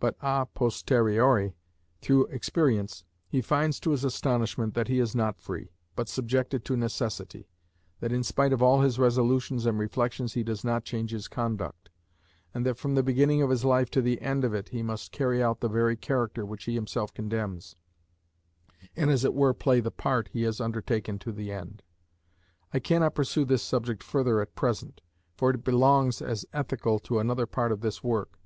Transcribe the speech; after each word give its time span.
But 0.00 0.16
a 0.20 0.44
posteriori, 0.44 1.54
through 2.02 2.26
experience, 2.26 3.04
he 3.28 3.40
finds 3.40 3.78
to 3.78 3.92
his 3.92 4.02
astonishment 4.02 4.74
that 4.74 4.88
he 4.88 4.98
is 4.98 5.14
not 5.14 5.38
free, 5.40 5.70
but 5.94 6.08
subjected 6.08 6.64
to 6.64 6.76
necessity; 6.76 7.48
that 8.00 8.10
in 8.10 8.24
spite 8.24 8.52
of 8.52 8.60
all 8.60 8.80
his 8.80 8.98
resolutions 8.98 9.66
and 9.66 9.78
reflections 9.78 10.32
he 10.32 10.42
does 10.42 10.64
not 10.64 10.82
change 10.84 11.12
his 11.12 11.28
conduct, 11.28 11.90
and 12.52 12.66
that 12.66 12.76
from 12.76 12.96
the 12.96 13.04
beginning 13.04 13.40
of 13.40 13.50
his 13.50 13.64
life 13.64 13.88
to 13.92 14.02
the 14.02 14.20
end 14.20 14.42
of 14.44 14.52
it, 14.52 14.70
he 14.70 14.82
must 14.82 15.12
carry 15.12 15.40
out 15.40 15.60
the 15.60 15.68
very 15.68 15.94
character 15.94 16.44
which 16.44 16.64
he 16.64 16.74
himself 16.74 17.14
condemns, 17.14 17.76
and 18.96 19.12
as 19.12 19.24
it 19.24 19.32
were 19.32 19.54
play 19.54 19.78
the 19.78 19.92
part 19.92 20.26
he 20.32 20.42
has 20.42 20.60
undertaken 20.60 21.20
to 21.20 21.30
the 21.30 21.52
end. 21.52 21.84
I 22.74 22.80
cannot 22.80 23.14
pursue 23.14 23.44
this 23.44 23.62
subject 23.62 24.02
further 24.02 24.40
at 24.40 24.56
present, 24.56 25.02
for 25.36 25.50
it 25.50 25.62
belongs, 25.62 26.20
as 26.20 26.44
ethical, 26.52 26.98
to 26.98 27.20
another 27.20 27.46
part 27.46 27.70
of 27.70 27.80
this 27.80 28.02
work. 28.02 28.40